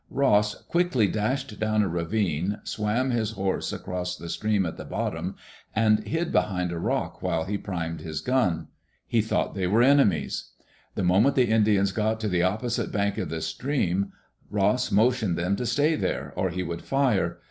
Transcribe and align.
Ross 0.09 0.55
quickly 0.63 1.05
dashed 1.07 1.59
down 1.59 1.83
a 1.83 1.87
ravine, 1.87 2.57
swam 2.63 3.11
his 3.11 3.33
horse 3.33 3.71
across 3.71 4.15
the 4.17 4.29
stream 4.29 4.65
at 4.65 4.75
the 4.75 4.83
bottom, 4.83 5.35
and 5.75 6.07
hid 6.07 6.31
behind 6.31 6.71
a 6.71 6.79
rock 6.79 7.21
while 7.21 7.43
he 7.43 7.55
primed 7.55 8.01
his 8.01 8.19
gun. 8.19 8.65
He 9.05 9.21
thought 9.21 9.53
they 9.53 9.67
were 9.67 9.83
enemies. 9.83 10.53
The 10.95 11.03
moment 11.03 11.35
the 11.35 11.49
Indians 11.51 11.91
got 11.91 12.19
to 12.21 12.27
the 12.29 12.41
opposite 12.41 12.91
bank 12.91 13.19
of 13.19 13.29
the 13.29 13.41
stream, 13.41 14.11
Ross 14.49 14.91
motioned 14.91 15.37
them 15.37 15.55
to 15.57 15.67
stay 15.67 15.93
there, 15.95 16.33
or 16.35 16.49
he 16.49 16.63
would 16.63 16.81
fire. 16.81 17.37